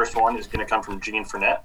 First 0.00 0.16
one 0.16 0.38
is 0.38 0.46
going 0.46 0.64
to 0.64 0.70
come 0.70 0.82
from 0.82 0.98
Gene 0.98 1.26
Fournette. 1.26 1.60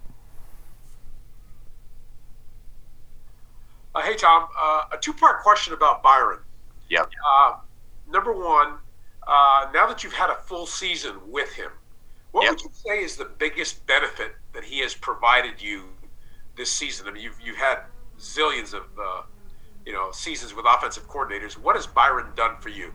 Uh, 3.96 4.02
hey, 4.02 4.14
Tom. 4.18 4.50
Uh, 4.60 4.82
a 4.92 4.98
two-part 4.98 5.42
question 5.42 5.74
about 5.74 6.04
Byron. 6.04 6.40
Yep. 6.90 7.12
Uh, 7.26 7.54
number 8.12 8.34
one, 8.34 8.74
uh, 9.26 9.68
now 9.74 9.88
that 9.88 10.04
you've 10.04 10.12
had 10.12 10.30
a 10.30 10.36
full 10.36 10.66
season 10.66 11.16
with 11.26 11.54
him, 11.54 11.72
what 12.34 12.44
Yep. 12.44 12.52
would 12.52 12.62
you 12.64 12.70
say 12.74 13.02
is 13.06 13.16
the 13.16 13.24
biggest 13.24 13.88
benefit 13.88 14.36
that 14.52 14.66
he 14.66 14.80
has 14.80 14.94
provided 14.94 15.62
you 15.62 15.84
this 16.58 16.70
season? 16.70 17.08
I 17.08 17.12
mean, 17.12 17.24
you've 17.24 17.40
you've 17.40 17.56
had 17.56 17.84
zillions 18.20 18.74
of 18.74 18.84
uh, 19.00 19.22
you 19.86 19.94
know 19.94 20.12
seasons 20.12 20.54
with 20.54 20.66
offensive 20.68 21.08
coordinators. 21.08 21.54
What 21.54 21.78
has 21.78 21.88
Byron 21.88 22.34
done 22.36 22.58
for 22.60 22.68
you? 22.68 22.94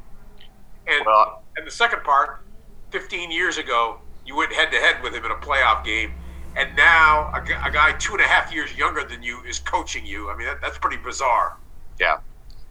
And 0.86 1.02
Well, 1.06 1.44
and 1.56 1.66
the 1.66 1.70
second 1.70 2.02
part, 2.04 2.44
15 2.90 3.30
years 3.30 3.56
ago, 3.56 4.00
you 4.30 4.36
went 4.36 4.52
head 4.52 4.70
to 4.70 4.78
head 4.78 5.02
with 5.02 5.12
him 5.12 5.24
in 5.24 5.32
a 5.32 5.36
playoff 5.36 5.84
game, 5.84 6.12
and 6.56 6.76
now 6.76 7.32
a, 7.34 7.40
a 7.66 7.70
guy 7.72 7.90
two 7.98 8.12
and 8.12 8.22
a 8.22 8.28
half 8.28 8.54
years 8.54 8.76
younger 8.76 9.02
than 9.02 9.24
you 9.24 9.42
is 9.42 9.58
coaching 9.58 10.06
you. 10.06 10.30
I 10.30 10.36
mean, 10.36 10.46
that, 10.46 10.60
that's 10.62 10.78
pretty 10.78 10.98
bizarre. 10.98 11.56
yeah, 11.98 12.18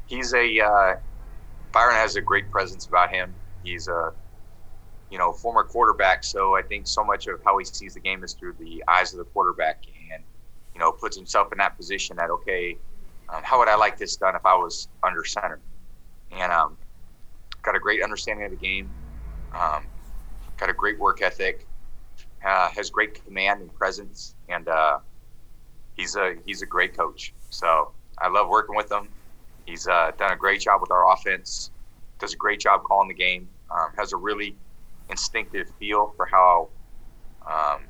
he's 0.05 0.33
a 0.33 0.59
uh, 0.61 0.95
Byron 1.73 1.95
has 1.95 2.15
a 2.15 2.21
great 2.21 2.49
presence 2.49 2.87
about 2.87 3.09
him. 3.09 3.35
He's 3.61 3.89
a 3.89 4.13
you 5.11 5.17
know 5.17 5.33
former 5.33 5.63
quarterback, 5.63 6.23
so 6.23 6.55
I 6.55 6.61
think 6.61 6.87
so 6.87 7.03
much 7.03 7.27
of 7.27 7.41
how 7.43 7.57
he 7.57 7.65
sees 7.65 7.93
the 7.93 7.99
game 7.99 8.23
is 8.23 8.33
through 8.33 8.53
the 8.57 8.81
eyes 8.87 9.11
of 9.11 9.17
the 9.17 9.25
quarterback, 9.25 9.83
and 10.13 10.23
you 10.73 10.79
know 10.79 10.93
puts 10.93 11.17
himself 11.17 11.51
in 11.51 11.57
that 11.57 11.75
position 11.75 12.15
that 12.15 12.29
okay, 12.29 12.77
um, 13.27 13.41
how 13.43 13.59
would 13.59 13.67
I 13.67 13.75
like 13.75 13.97
this 13.97 14.15
done 14.15 14.33
if 14.33 14.45
I 14.45 14.55
was 14.55 14.87
under 15.03 15.25
center? 15.25 15.59
And 16.31 16.53
um, 16.53 16.77
got 17.63 17.75
a 17.75 17.79
great 17.79 18.01
understanding 18.01 18.45
of 18.45 18.51
the 18.51 18.57
game. 18.57 18.89
Um, 19.53 19.87
great 20.79 20.97
work 20.97 21.21
ethic. 21.21 21.67
Uh, 22.43 22.69
has 22.69 22.89
great 22.89 23.23
command 23.25 23.59
and 23.59 23.73
presence, 23.75 24.33
and 24.47 24.69
uh, 24.69 24.99
he's 25.95 26.15
a 26.15 26.35
he's 26.45 26.61
a 26.61 26.65
great 26.65 26.95
coach. 26.95 27.33
So 27.49 27.91
I 28.17 28.29
love 28.29 28.47
working 28.47 28.75
with 28.75 28.89
him. 28.89 29.09
He's 29.65 29.87
uh, 29.87 30.11
done 30.17 30.31
a 30.31 30.37
great 30.37 30.61
job 30.61 30.79
with 30.79 30.89
our 30.89 31.11
offense. 31.11 31.71
Does 32.17 32.33
a 32.33 32.37
great 32.37 32.61
job 32.61 32.83
calling 32.83 33.09
the 33.09 33.13
game. 33.13 33.49
Um, 33.69 33.89
has 33.97 34.13
a 34.13 34.17
really 34.17 34.55
instinctive 35.09 35.67
feel 35.79 36.13
for 36.15 36.25
how 36.25 36.69
um, 37.45 37.81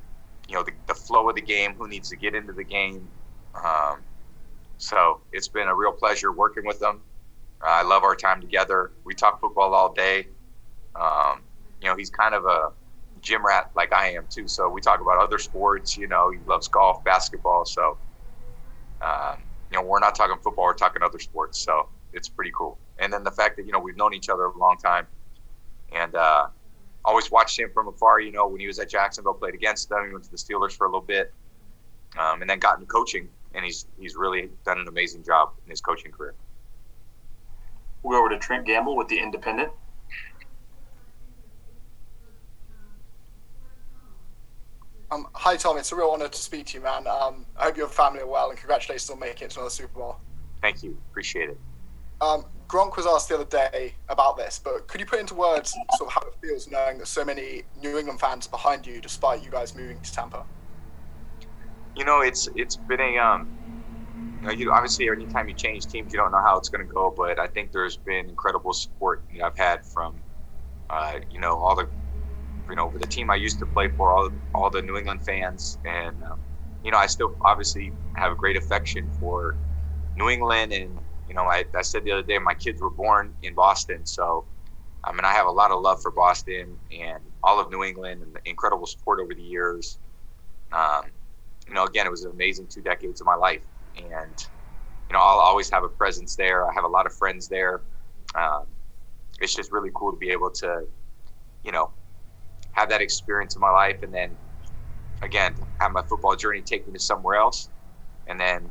you 0.48 0.56
know 0.56 0.64
the, 0.64 0.72
the 0.88 0.96
flow 0.96 1.30
of 1.30 1.36
the 1.36 1.42
game, 1.42 1.76
who 1.76 1.88
needs 1.88 2.10
to 2.10 2.16
get 2.16 2.34
into 2.34 2.54
the 2.54 2.64
game. 2.64 3.08
Um, 3.54 4.00
so 4.78 5.22
it's 5.32 5.48
been 5.48 5.68
a 5.68 5.76
real 5.76 5.92
pleasure 5.92 6.32
working 6.32 6.66
with 6.66 6.82
him. 6.82 7.02
Uh, 7.62 7.68
I 7.68 7.84
love 7.84 8.04
our 8.04 8.16
time 8.16 8.42
together. 8.42 8.92
We 9.04 9.14
talk 9.14 9.40
football 9.42 9.76
all 9.76 9.94
day. 9.94 10.28
Um, 10.96 11.42
you 11.82 11.88
know, 11.88 11.96
he's 11.96 12.10
kind 12.10 12.34
of 12.34 12.46
a 12.46 12.72
gym 13.22 13.46
rat 13.46 13.72
like 13.76 13.94
I 13.94 14.12
am 14.12 14.26
too. 14.30 14.48
So 14.48 14.70
we 14.70 14.82
talk 14.82 15.02
about 15.02 15.18
other 15.22 15.38
sports. 15.38 15.98
You 15.98 16.08
know, 16.08 16.32
he 16.32 16.40
loves 16.46 16.68
golf, 16.68 17.04
basketball. 17.04 17.66
So 17.66 17.98
um, 19.02 19.38
you 19.72 19.78
know, 19.78 19.84
we're 19.84 20.00
not 20.00 20.16
talking 20.16 20.38
football; 20.44 20.66
we're 20.66 20.74
talking 20.74 21.04
other 21.04 21.20
sports. 21.20 21.60
So 21.60 21.90
it's 22.14 22.30
pretty 22.30 22.52
cool. 22.56 22.78
And 22.98 23.12
then 23.14 23.24
the 23.24 23.32
fact 23.32 23.58
that 23.58 23.66
you 23.66 23.72
know 23.72 23.80
we've 23.80 23.98
known 23.98 24.14
each 24.14 24.30
other 24.30 24.46
a 24.46 24.58
long 24.58 24.78
time, 24.78 25.08
and 25.94 26.16
uh, 26.16 26.48
always 27.06 27.32
watched 27.32 27.58
him 27.60 27.70
from 27.74 27.88
afar. 27.88 28.20
You 28.20 28.32
know, 28.32 28.48
when 28.48 28.60
he 28.60 28.68
was 28.68 28.80
at 28.80 28.90
Jacksonville, 28.90 29.34
played 29.34 29.54
against 29.54 29.90
them. 29.90 30.06
He 30.08 30.12
went 30.12 30.26
to 30.26 30.32
the 30.32 30.38
Steelers 30.38 30.74
for 30.74 30.86
a 30.86 30.90
little 30.90 31.06
bit, 31.06 31.34
um, 32.18 32.42
and 32.42 32.50
then 32.50 32.60
got 32.60 32.80
into 32.80 32.88
coaching. 32.88 33.30
And 33.54 33.66
he's 33.66 33.88
he's 34.00 34.16
really 34.16 34.50
done 34.66 34.80
an 34.80 34.88
amazing 34.88 35.24
job 35.24 35.52
in 35.66 35.70
his 35.70 35.82
coaching 35.82 36.12
career. 36.12 36.36
We'll 38.04 38.18
go 38.18 38.26
over 38.26 38.30
to 38.30 38.40
Trent 38.40 38.66
Gamble 38.66 38.96
with 38.96 39.08
the 39.08 39.20
Independent. 39.20 39.72
Um, 45.12 45.28
hi 45.34 45.56
Tom, 45.56 45.78
it's 45.78 45.92
a 45.92 45.96
real 45.96 46.10
honor 46.10 46.28
to 46.28 46.38
speak 46.38 46.68
to 46.68 46.78
you, 46.78 46.84
man. 46.84 47.08
Um, 47.08 47.46
I 47.58 47.66
hope 47.66 47.78
your 47.78 47.88
family 47.88 48.22
are 48.22 48.28
well, 48.28 48.50
and 48.50 48.60
congratulations 48.60 49.10
on 49.10 49.20
making 49.20 49.46
it 49.46 49.52
to 49.52 49.60
another 49.60 49.72
Super 49.72 50.00
Bowl. 50.00 50.18
Thank 50.62 50.84
you, 50.84 50.98
appreciate 51.10 51.50
it. 51.50 51.60
Um, 52.22 52.46
Gronk 52.68 52.96
was 52.96 53.08
asked 53.08 53.30
the 53.30 53.36
other 53.36 53.46
day 53.46 53.94
about 54.10 54.38
this, 54.38 54.62
but 54.64 54.88
could 54.88 55.00
you 55.00 55.08
put 55.08 55.20
into 55.20 55.34
words 55.34 55.76
sort 55.98 56.10
of 56.10 56.14
how 56.14 56.22
it 56.22 56.36
feels 56.42 56.70
knowing 56.70 57.00
that 57.00 57.08
so 57.08 57.26
many 57.26 57.64
New 57.82 57.98
England 57.98 58.20
fans 58.20 58.46
are 58.46 58.52
behind 58.52 58.86
you, 58.86 59.02
despite 59.02 59.44
you 59.44 59.50
guys 59.50 59.76
moving 59.76 60.00
to 60.00 60.14
Tampa? 60.14 60.44
You 61.96 62.06
know, 62.06 62.22
it's 62.22 62.48
it's 62.56 62.78
been 62.78 63.02
a 63.02 63.18
um, 63.18 63.50
you 64.42 64.48
know, 64.48 64.54
you 64.54 64.72
obviously 64.72 65.10
anytime 65.10 65.50
you 65.50 65.56
change 65.56 65.88
teams, 65.88 66.14
you 66.14 66.20
don't 66.20 66.32
know 66.32 66.42
how 66.42 66.58
it's 66.58 66.70
going 66.70 66.86
to 66.86 66.94
go. 66.94 67.14
But 67.16 67.40
I 67.40 67.48
think 67.48 67.72
there's 67.72 67.98
been 67.98 68.30
incredible 68.30 68.74
support 68.74 69.24
you 69.32 69.40
know, 69.40 69.48
I've 69.48 69.58
had 69.58 69.86
from, 69.86 70.22
uh, 70.90 71.20
you 71.32 71.40
know, 71.40 71.58
all 71.58 71.76
the, 71.76 71.90
you 72.70 72.76
know, 72.76 72.90
for 72.90 73.00
the 73.00 73.08
team 73.08 73.30
I 73.32 73.36
used 73.36 73.60
to 73.60 73.66
play 73.66 73.88
for, 73.90 74.14
all 74.14 74.30
all 74.54 74.70
the 74.70 74.82
New 74.82 74.98
England 74.98 75.24
fans, 75.24 75.78
and 75.86 76.24
um, 76.24 76.40
you 76.84 76.92
know, 76.92 76.98
I 76.98 77.08
still 77.08 77.36
obviously 77.42 77.94
have 78.16 78.32
a 78.32 78.36
great 78.36 78.58
affection 78.58 79.10
for 79.10 79.58
New 80.16 80.30
England, 80.30 80.72
and 80.74 81.00
you 81.28 81.34
know, 81.34 81.44
I, 81.44 81.66
I 81.76 81.82
said 81.82 82.04
the 82.04 82.12
other 82.12 82.24
day, 82.24 82.38
my 82.40 82.54
kids 82.54 82.82
were 82.82 82.90
born 82.90 83.34
in 83.42 83.54
Boston, 83.54 84.06
so 84.06 84.46
I 85.04 85.12
mean, 85.12 85.26
I 85.26 85.32
have 85.34 85.48
a 85.48 85.52
lot 85.52 85.72
of 85.72 85.82
love 85.82 86.02
for 86.02 86.12
Boston 86.12 86.78
and 86.92 87.24
all 87.44 87.60
of 87.60 87.72
New 87.72 87.84
England, 87.84 88.22
and 88.22 88.36
the 88.36 88.40
incredible 88.46 88.86
support 88.86 89.20
over 89.20 89.34
the 89.34 89.42
years. 89.42 90.00
Um, 90.72 91.06
you 91.68 91.74
know, 91.74 91.86
again, 91.86 92.06
it 92.06 92.12
was 92.12 92.24
an 92.24 92.32
amazing 92.32 92.68
two 92.68 92.82
decades 92.82 93.22
of 93.22 93.28
my 93.28 93.36
life, 93.36 93.62
and 93.96 94.46
you 95.10 95.14
know, 95.14 95.20
I'll 95.20 95.40
always 95.40 95.70
have 95.72 95.84
a 95.84 95.90
presence 95.90 96.36
there. 96.36 96.70
I 96.70 96.74
have 96.74 96.84
a 96.84 96.88
lot 96.88 97.06
of 97.06 97.14
friends 97.14 97.48
there. 97.48 97.82
Um, 98.36 98.66
it's 99.42 99.56
just 99.56 99.72
really 99.72 99.90
cool 99.94 100.12
to 100.12 100.18
be 100.18 100.30
able 100.30 100.52
to, 100.52 100.84
you 101.64 101.72
know, 101.72 101.92
have 102.80 102.90
that 102.90 103.02
experience 103.02 103.56
in 103.56 103.62
my 103.62 103.70
life, 103.70 104.02
and 104.04 104.14
then 104.14 104.32
again, 105.22 105.54
have 105.82 105.92
my 105.92 106.02
football 106.04 106.36
journey 106.36 106.62
take 106.62 106.88
me 106.88 106.94
to 106.94 107.00
somewhere 107.00 107.36
else, 107.36 107.70
and 108.28 108.40
then, 108.40 108.70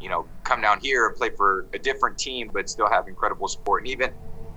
you 0.00 0.08
know, 0.08 0.26
come 0.44 0.60
down 0.60 0.78
here 0.80 1.08
and 1.08 1.16
play 1.16 1.30
for 1.30 1.66
a 1.74 1.78
different 1.78 2.16
team, 2.16 2.50
but 2.52 2.70
still 2.70 2.88
have 2.88 3.08
incredible 3.08 3.48
support. 3.48 3.82
And 3.82 3.88
even, 3.88 4.10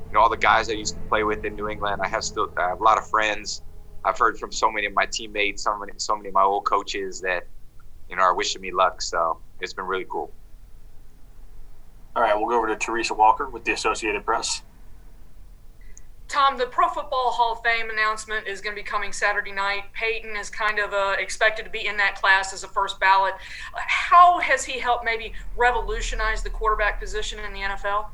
you 0.07 0.13
know, 0.13 0.19
all 0.19 0.29
the 0.29 0.37
guys 0.37 0.69
I 0.69 0.73
used 0.73 0.95
to 0.95 1.01
play 1.09 1.23
with 1.23 1.43
in 1.45 1.55
New 1.55 1.67
England, 1.67 1.99
I 2.03 2.07
have 2.07 2.23
still 2.23 2.49
I 2.57 2.69
have 2.69 2.79
a 2.79 2.83
lot 2.83 2.99
of 2.99 3.07
friends. 3.07 3.63
I've 4.03 4.17
heard 4.17 4.37
from 4.37 4.51
so 4.51 4.71
many 4.71 4.85
of 4.85 4.93
my 4.93 5.05
teammates, 5.05 5.63
so 5.63 5.77
many, 5.77 5.93
so 5.97 6.15
many 6.15 6.29
of 6.29 6.33
my 6.33 6.43
old 6.43 6.65
coaches 6.65 7.21
that, 7.21 7.47
you 8.09 8.15
know, 8.15 8.23
are 8.23 8.35
wishing 8.35 8.61
me 8.61 8.71
luck. 8.71 9.01
So 9.01 9.39
it's 9.59 9.73
been 9.73 9.85
really 9.85 10.07
cool. 10.09 10.31
All 12.15 12.23
right, 12.23 12.35
we'll 12.35 12.49
go 12.49 12.57
over 12.57 12.67
to 12.67 12.75
Teresa 12.75 13.13
Walker 13.13 13.49
with 13.49 13.63
the 13.63 13.71
Associated 13.71 14.25
Press. 14.25 14.61
Tom, 16.31 16.57
the 16.57 16.65
Pro 16.65 16.87
Football 16.87 17.29
Hall 17.29 17.51
of 17.51 17.61
Fame 17.61 17.89
announcement 17.89 18.47
is 18.47 18.61
going 18.61 18.73
to 18.73 18.81
be 18.81 18.87
coming 18.87 19.11
Saturday 19.11 19.51
night. 19.51 19.83
Peyton 19.91 20.37
is 20.37 20.49
kind 20.49 20.79
of 20.79 20.93
uh, 20.93 21.17
expected 21.19 21.63
to 21.65 21.69
be 21.69 21.87
in 21.87 21.97
that 21.97 22.15
class 22.15 22.53
as 22.53 22.63
a 22.63 22.69
first 22.69 23.01
ballot. 23.01 23.33
How 23.73 24.39
has 24.39 24.63
he 24.63 24.79
helped 24.79 25.03
maybe 25.03 25.33
revolutionize 25.57 26.41
the 26.41 26.49
quarterback 26.49 27.01
position 27.01 27.37
in 27.39 27.51
the 27.51 27.59
NFL? 27.59 28.05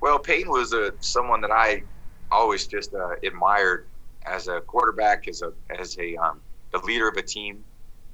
Well, 0.00 0.20
Peyton 0.20 0.48
was 0.48 0.72
a 0.72 0.92
someone 1.00 1.40
that 1.40 1.50
I 1.50 1.82
always 2.30 2.68
just 2.68 2.94
uh, 2.94 3.16
admired 3.24 3.88
as 4.24 4.46
a 4.46 4.60
quarterback, 4.60 5.26
as 5.26 5.42
a 5.42 5.52
as 5.76 5.98
a 5.98 6.14
um, 6.18 6.40
the 6.70 6.78
leader 6.78 7.08
of 7.08 7.16
a 7.16 7.22
team. 7.22 7.64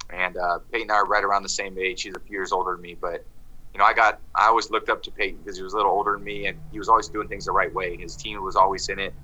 And 0.09 0.39
uh, 0.39 0.61
Peyton 0.73 0.89
and 0.89 0.93
I 0.93 0.95
are 0.95 1.07
right 1.07 1.25
around 1.25 1.43
the 1.43 1.51
same 1.51 1.79
age. 1.79 2.05
He's 2.05 2.15
a 2.17 2.21
few 2.21 2.39
years 2.39 2.53
older 2.53 2.73
than 2.73 2.81
me, 2.81 2.97
but 2.99 3.23
you 3.75 3.79
know, 3.81 3.85
I 3.85 3.93
got 3.93 4.21
I 4.37 4.47
always 4.47 4.71
looked 4.71 4.89
up 4.89 5.03
to 5.03 5.11
Peyton 5.11 5.41
because 5.41 5.57
he 5.57 5.62
was 5.62 5.73
a 5.73 5.77
little 5.77 5.93
older 5.93 6.12
than 6.12 6.25
me, 6.25 6.47
and 6.47 6.59
he 6.71 6.79
was 6.79 6.89
always 6.89 7.09
doing 7.09 7.29
things 7.29 7.47
the 7.47 7.53
right 7.53 7.73
way. 7.75 7.97
His 7.97 8.17
team 8.17 8.43
was 8.43 8.57
always 8.57 8.89
in 8.89 8.99
it. 9.01 9.15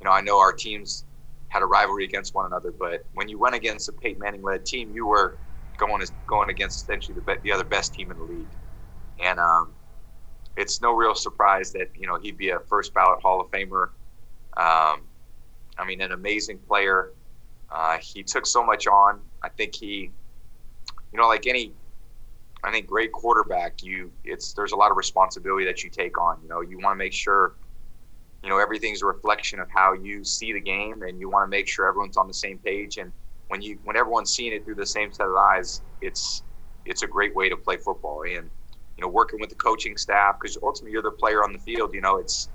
You 0.00 0.06
know, 0.06 0.10
I 0.12 0.20
know 0.20 0.38
our 0.40 0.52
teams 0.52 1.04
had 1.48 1.62
a 1.62 1.66
rivalry 1.66 2.04
against 2.04 2.34
one 2.34 2.46
another, 2.46 2.72
but 2.76 3.06
when 3.14 3.28
you 3.28 3.38
went 3.38 3.54
against 3.54 3.88
a 3.88 3.92
Peyton 3.92 4.20
Manning-led 4.20 4.64
team, 4.64 4.90
you 4.92 5.06
were 5.06 5.38
going 5.78 6.04
going 6.26 6.50
against 6.50 6.82
essentially 6.82 7.14
the, 7.14 7.36
the 7.44 7.52
other 7.52 7.64
best 7.64 7.94
team 7.94 8.10
in 8.10 8.16
the 8.16 8.24
league. 8.24 8.56
And 9.20 9.38
um, 9.38 9.74
it's 10.56 10.80
no 10.80 10.94
real 10.94 11.14
surprise 11.14 11.72
that 11.72 11.90
you 11.96 12.06
know 12.06 12.18
he'd 12.18 12.36
be 12.36 12.50
a 12.50 12.58
first 12.60 12.92
ballot 12.94 13.20
Hall 13.22 13.40
of 13.40 13.50
Famer. 13.50 13.90
Um, 14.56 15.02
I 15.78 15.84
mean, 15.86 16.00
an 16.00 16.12
amazing 16.12 16.58
player. 16.58 17.12
Uh, 17.70 17.98
he 17.98 18.22
took 18.22 18.46
so 18.46 18.64
much 18.64 18.86
on. 18.86 19.20
I 19.42 19.48
think 19.48 19.74
he, 19.74 20.12
you 21.12 21.18
know, 21.18 21.26
like 21.26 21.46
any, 21.46 21.72
I 22.64 22.70
think 22.70 22.86
great 22.86 23.12
quarterback, 23.12 23.82
you 23.82 24.12
it's 24.24 24.52
there's 24.52 24.72
a 24.72 24.76
lot 24.76 24.90
of 24.90 24.96
responsibility 24.96 25.64
that 25.66 25.82
you 25.82 25.90
take 25.90 26.18
on. 26.20 26.38
You 26.42 26.48
know, 26.48 26.60
you 26.60 26.78
want 26.78 26.94
to 26.94 26.98
make 26.98 27.12
sure, 27.12 27.54
you 28.42 28.48
know, 28.50 28.58
everything's 28.58 29.02
a 29.02 29.06
reflection 29.06 29.58
of 29.58 29.68
how 29.70 29.94
you 29.94 30.24
see 30.24 30.52
the 30.52 30.60
game, 30.60 31.02
and 31.02 31.18
you 31.18 31.28
want 31.28 31.44
to 31.44 31.50
make 31.50 31.68
sure 31.68 31.88
everyone's 31.88 32.16
on 32.16 32.28
the 32.28 32.34
same 32.34 32.58
page. 32.58 32.98
And 32.98 33.12
when 33.48 33.62
you 33.62 33.78
when 33.84 33.96
everyone's 33.96 34.32
seeing 34.32 34.52
it 34.52 34.64
through 34.64 34.76
the 34.76 34.86
same 34.86 35.12
set 35.12 35.26
of 35.26 35.34
eyes, 35.34 35.82
it's 36.00 36.42
it's 36.84 37.02
a 37.02 37.06
great 37.06 37.34
way 37.34 37.48
to 37.48 37.56
play 37.56 37.76
football. 37.76 38.22
And 38.22 38.50
you 38.96 39.02
know, 39.02 39.08
working 39.08 39.40
with 39.40 39.50
the 39.50 39.56
coaching 39.56 39.96
staff 39.96 40.36
because 40.40 40.56
ultimately 40.62 40.92
you're 40.92 41.02
the 41.02 41.10
player 41.10 41.42
on 41.42 41.52
the 41.52 41.58
field. 41.58 41.94
You 41.94 42.00
know, 42.00 42.18
it's 42.18 42.50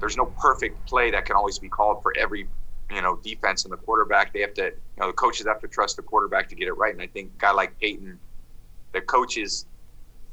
there's 0.00 0.16
no 0.16 0.26
perfect 0.26 0.86
play 0.88 1.10
that 1.10 1.26
can 1.26 1.36
always 1.36 1.58
be 1.58 1.68
called 1.68 2.02
for 2.02 2.12
every 2.18 2.48
you 2.90 3.02
know 3.02 3.18
defense 3.22 3.64
and 3.64 3.72
the 3.72 3.76
quarterback. 3.76 4.32
They 4.32 4.40
have 4.40 4.54
to, 4.54 4.64
you 4.64 5.00
know, 5.00 5.08
the 5.08 5.12
coaches 5.12 5.46
have 5.46 5.60
to 5.60 5.68
trust 5.68 5.96
the 5.96 6.02
quarterback 6.02 6.48
to 6.48 6.54
get 6.54 6.68
it 6.68 6.72
right. 6.74 6.92
And 6.92 7.02
I 7.02 7.06
think 7.06 7.32
a 7.34 7.38
guy 7.38 7.52
like 7.52 7.78
Peyton, 7.78 8.18
the 8.92 9.00
coaches, 9.00 9.66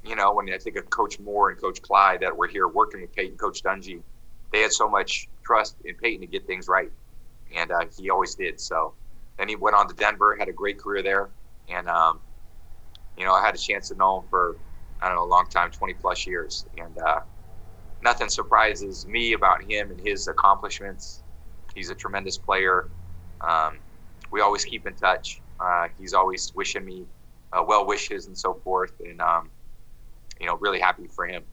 you 0.04 0.16
know, 0.16 0.34
when 0.34 0.52
I 0.52 0.58
think 0.58 0.78
of 0.78 0.90
Coach 0.90 1.20
Moore 1.20 1.50
and 1.50 1.60
Coach 1.60 1.82
Clyde 1.82 2.22
that 2.22 2.36
were 2.36 2.48
here 2.48 2.68
working 2.68 3.02
with 3.02 3.14
Peyton, 3.14 3.38
Coach 3.38 3.64
Dungy, 3.64 4.02
they 4.52 4.62
had 4.62 4.72
so 4.72 4.90
much 4.90 5.28
trust 5.46 5.76
in 5.86 5.96
Peyton 5.96 6.22
to 6.22 6.28
get 6.28 6.46
things 6.48 6.68
right, 6.68 6.90
and 7.56 7.72
uh, 7.72 7.86
he 7.98 8.10
always 8.10 8.36
did. 8.36 8.60
So 8.60 8.94
then 9.38 9.48
he 9.48 9.56
went 9.56 9.76
on 9.76 9.88
to 9.88 9.96
Denver, 9.96 10.36
had 10.38 10.50
a 10.50 10.54
great 10.54 10.80
career 10.80 11.04
there, 11.04 11.30
and 11.68 11.88
um, 11.88 12.20
you 13.18 13.26
know 13.26 13.34
I 13.34 13.46
had 13.46 13.56
a 13.56 13.58
chance 13.58 13.90
to 13.90 13.96
know 13.96 14.20
him 14.22 14.28
for 14.30 14.58
I 15.02 15.08
don't 15.08 15.16
know 15.16 15.24
a 15.24 15.26
long 15.26 15.46
time, 15.50 15.72
20 15.72 15.94
plus 15.96 16.28
years, 16.28 16.66
and 16.78 16.98
uh, 16.98 17.22
nothing 18.02 18.30
surprises 18.30 19.06
me 19.08 19.34
about 19.34 19.64
him 19.64 19.92
and 19.92 20.00
his 20.00 20.28
accomplishments. 20.28 21.24
He's 21.74 21.90
a 21.90 21.96
tremendous 21.96 22.38
player. 22.38 22.90
Um, 23.42 23.80
we 24.32 24.42
always 24.42 24.66
keep 24.66 24.86
in 24.88 24.96
touch. 24.96 25.42
Uh, 25.60 25.88
he's 25.98 26.14
always 26.14 26.52
wishing 26.56 26.84
me 26.84 27.06
uh, 27.54 27.64
well 27.66 27.86
wishes 27.86 28.28
and 28.28 28.38
so 28.38 28.54
forth, 28.54 28.94
and 29.00 29.22
um, 29.22 29.50
you 30.40 30.48
know, 30.48 30.56
really 30.58 30.80
happy 30.80 31.08
for 31.08 31.26
him. 31.26 31.44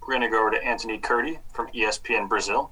We're 0.00 0.14
going 0.14 0.22
to 0.22 0.30
go 0.30 0.40
over 0.40 0.50
to 0.50 0.64
Anthony 0.64 0.98
Curti 0.98 1.38
from 1.52 1.68
ESPN 1.68 2.28
Brazil. 2.28 2.70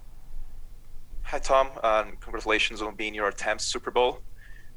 Hi, 1.24 1.38
Tom. 1.38 1.68
Um, 1.82 2.16
congratulations 2.20 2.80
on 2.80 2.94
being 2.94 3.14
your 3.14 3.30
10th 3.32 3.60
Super 3.60 3.90
Bowl. 3.90 4.20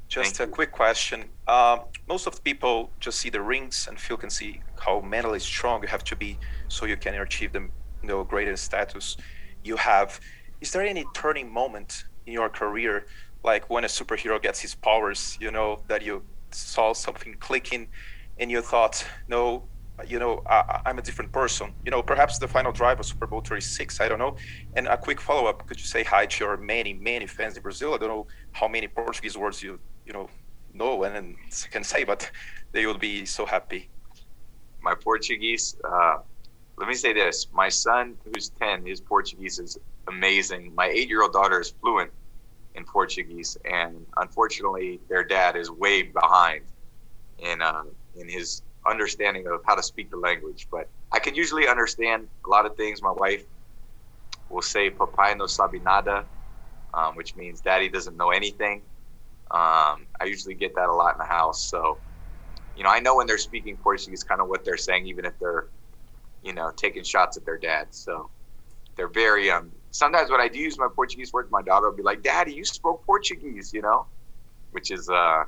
Just 0.08 0.36
Thank 0.36 0.48
a 0.48 0.50
you. 0.50 0.54
quick 0.54 0.72
question. 0.72 1.24
Um, 1.46 1.82
most 2.08 2.26
of 2.26 2.34
the 2.34 2.42
people 2.42 2.90
just 2.98 3.20
see 3.20 3.30
the 3.30 3.40
rings 3.40 3.86
and 3.88 3.98
feel 3.98 4.16
can 4.16 4.28
see 4.28 4.60
how 4.78 5.00
mentally 5.00 5.38
strong 5.38 5.80
you 5.82 5.88
have 5.88 6.02
to 6.04 6.16
be 6.16 6.36
so 6.68 6.86
you 6.86 6.96
can 6.96 7.14
achieve 7.14 7.52
the 7.52 7.60
you 7.60 8.08
know, 8.08 8.24
greatest 8.24 8.64
status 8.64 9.16
you 9.62 9.76
have. 9.76 10.20
Is 10.60 10.72
there 10.72 10.82
any 10.82 11.04
turning 11.14 11.50
moment 11.50 12.04
in 12.26 12.32
your 12.32 12.48
career, 12.48 13.06
like 13.44 13.70
when 13.70 13.84
a 13.84 13.86
superhero 13.86 14.42
gets 14.42 14.60
his 14.60 14.74
powers, 14.74 15.38
you 15.40 15.50
know, 15.50 15.82
that 15.88 16.02
you 16.02 16.22
saw 16.54 16.92
something 16.92 17.34
clicking 17.40 17.88
and 18.38 18.50
you 18.50 18.62
thought, 18.62 19.06
no, 19.28 19.64
you 20.06 20.18
know, 20.18 20.42
I, 20.46 20.80
am 20.86 20.98
a 20.98 21.02
different 21.02 21.30
person. 21.30 21.74
You 21.84 21.90
know, 21.90 22.02
perhaps 22.02 22.38
the 22.38 22.48
final 22.48 22.72
drive 22.72 23.00
of 23.00 23.06
Super 23.06 23.26
Bowl 23.26 23.40
36, 23.40 24.00
I 24.00 24.08
don't 24.08 24.18
know. 24.18 24.36
And 24.74 24.86
a 24.88 24.96
quick 24.96 25.20
follow 25.20 25.48
up, 25.48 25.66
could 25.66 25.78
you 25.78 25.86
say 25.86 26.02
hi 26.02 26.26
to 26.26 26.44
your 26.44 26.56
many, 26.56 26.94
many 26.94 27.26
fans 27.26 27.56
in 27.56 27.62
Brazil? 27.62 27.94
I 27.94 27.98
don't 27.98 28.08
know 28.08 28.26
how 28.52 28.68
many 28.68 28.88
Portuguese 28.88 29.36
words 29.36 29.62
you, 29.62 29.78
you 30.06 30.12
know, 30.12 30.28
know 30.72 31.02
and, 31.04 31.36
can 31.70 31.84
say, 31.84 32.04
but 32.04 32.30
they 32.72 32.86
will 32.86 32.98
be 32.98 33.26
so 33.26 33.44
happy. 33.44 33.90
My 34.82 34.94
Portuguese, 34.94 35.76
uh, 35.84 36.18
let 36.78 36.88
me 36.88 36.94
say 36.94 37.12
this 37.12 37.48
my 37.52 37.68
son, 37.68 38.16
who's 38.24 38.50
10, 38.60 38.86
his 38.86 39.00
Portuguese 39.00 39.58
is 39.58 39.78
amazing. 40.08 40.74
My 40.74 40.86
eight 40.86 41.08
year 41.08 41.22
old 41.22 41.34
daughter 41.34 41.60
is 41.60 41.74
fluent 41.80 42.10
in 42.74 42.84
Portuguese, 42.84 43.56
and 43.64 44.06
unfortunately, 44.18 45.00
their 45.08 45.24
dad 45.24 45.56
is 45.56 45.70
way 45.70 46.02
behind 46.02 46.66
in, 47.38 47.62
uh, 47.62 47.84
in 48.14 48.28
his 48.28 48.62
understanding 48.86 49.46
of 49.48 49.60
how 49.66 49.74
to 49.76 49.82
speak 49.82 50.10
the 50.10 50.16
language. 50.18 50.68
But 50.70 50.90
I 51.12 51.18
can 51.20 51.34
usually 51.34 51.68
understand 51.68 52.28
a 52.46 52.50
lot 52.50 52.66
of 52.66 52.76
things. 52.76 53.02
My 53.02 53.12
wife 53.12 53.44
will 54.48 54.62
say 54.62 54.90
"papai 54.90 55.36
no 55.38 55.46
sabe 55.46 55.82
nada," 55.82 56.26
um, 56.94 57.16
which 57.16 57.36
means 57.36 57.60
"daddy 57.62 57.88
doesn't 57.88 58.16
know 58.16 58.30
anything." 58.30 58.82
Um, 59.50 60.08
I 60.20 60.26
usually 60.26 60.54
get 60.54 60.74
that 60.76 60.88
a 60.88 60.94
lot 60.94 61.14
in 61.14 61.18
the 61.18 61.26
house, 61.26 61.62
so 61.70 62.00
you 62.74 62.84
know 62.84 62.90
I 62.90 63.00
know 63.00 63.16
when 63.16 63.26
they're 63.26 63.38
speaking 63.38 63.76
Portuguese, 63.76 64.24
kind 64.24 64.40
of 64.40 64.48
what 64.48 64.64
they're 64.64 64.76
saying, 64.78 65.06
even 65.06 65.24
if 65.26 65.38
they're 65.40 65.68
you 66.42 66.54
know 66.54 66.72
taking 66.76 67.04
shots 67.04 67.36
at 67.38 67.44
their 67.46 67.58
dad. 67.58 67.88
So 67.94 68.30
they're 68.96 69.08
very 69.08 69.50
um. 69.50 69.72
Sometimes 69.92 70.30
when 70.30 70.40
I 70.40 70.48
do 70.48 70.58
use 70.58 70.78
my 70.78 70.88
Portuguese 70.94 71.32
words, 71.32 71.50
my 71.50 71.62
daughter 71.62 71.90
will 71.90 71.96
be 71.96 72.02
like, 72.02 72.22
"Daddy, 72.22 72.52
you 72.52 72.64
spoke 72.64 73.04
Portuguese," 73.04 73.72
you 73.72 73.82
know, 73.82 74.06
which 74.70 74.90
is 74.90 75.08
uh, 75.08 75.44